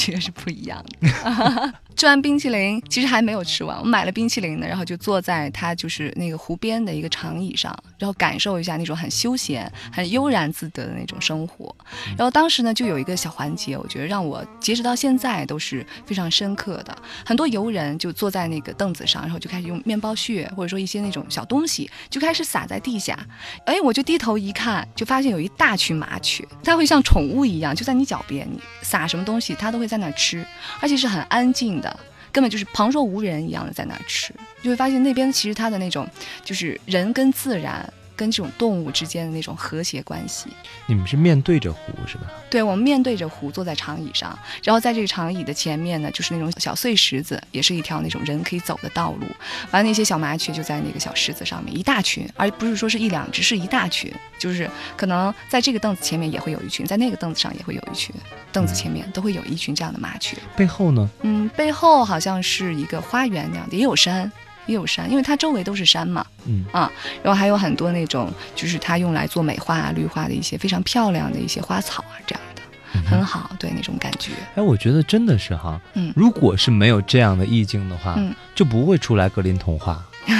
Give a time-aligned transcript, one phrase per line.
[0.00, 1.74] 觉是不一样的。
[1.96, 11.74] 吃完冰淇淋，其实还没有吃完，我买了冰淇淋呢，然后就坐在它就是那个湖边的一个长椅上，然后感受一下那种很休闲、很悠然自得的那种生活。
[12.16, 16.96] 然后当时呢，就有一个小环节，我觉得让我截止到现在都是非常深刻的。
[17.22, 23.18] 很多游人就坐在那个凳子上，然后就开始用面包屑或者说一些那种小东西，就开始撒在地下。
[23.66, 30.46] 哎，我就低头一看，就发现有一大群麻雀，它会像宠物一样就在你脚边，你撒什么东西它都会在那吃，
[30.80, 32.00] 而且是很安静的。
[32.32, 34.32] 根本就是旁若无人一样的在那儿吃，
[34.62, 36.08] 就会发现那边其实它的那种
[36.44, 40.50] 就是人跟自然跟这种动物之间的那种和谐关系。
[40.84, 42.24] 你们是面对着湖是吧？
[42.50, 49.26] 对，我们面对着湖，坐在长椅上，然后在这个长椅的前面呢，就是那种小碎石子，也是一条那种人可以走的道路。
[49.70, 54.12] 完了，那些小麻雀就在那个小石子上面，一大群，而不是说是一两只，是一大群。
[54.38, 58.14] 就是可能在这个凳子前面也会有一群，在那个凳子上也会有一群，
[58.52, 60.36] 凳子前面都会有一群这样的麻雀。
[60.56, 61.08] 背后呢？
[61.22, 64.30] 嗯，背后好像是一个花园那样的，也有山，
[64.66, 66.24] 也有山，因为它周围都是山嘛。
[66.46, 66.90] 嗯啊，
[67.22, 72.62] 然后还有很多那种，就是它用来做美化啊、绿化的一些非常漂亮的一些花草啊，这样的，
[73.08, 74.32] 很好，对那种感觉。
[74.54, 80.04] 哎，我觉得真的是哈，嗯如果是没有这样的意境的话，嗯就不会出来格林童话。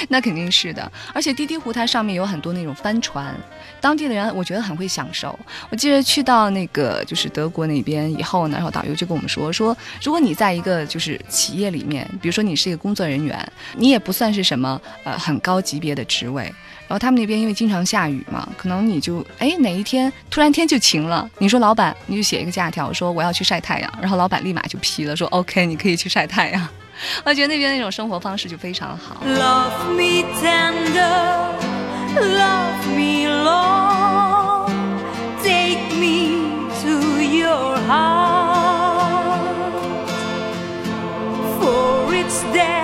[0.08, 3.34] 那肯定是的，而且滴滴湖它上面有很多那种帆船，
[3.80, 5.38] 当地的人我觉得很会享受。
[5.70, 26.68] 我记得去到那个就是德国那边以后呢，然后导游就跟我们说说，如果你在一个就是企业里面，比如说你是一个工作人员，你也不算是什么呃很高级别的职位，然后他们那边因为经常下雨嘛，可能你就哎哪一天突然天就晴了，你说老板你就写一个假条说我要去晒太阳，然后老板立马就批了，说 OK 你可以去晒太阳。
[27.24, 29.22] 我觉得那边那种生活方式就非常好。
[29.24, 31.52] Love me tender,
[32.16, 34.70] love me long,
[35.42, 36.38] take me
[36.82, 39.40] to your heart,
[41.60, 42.79] for it's there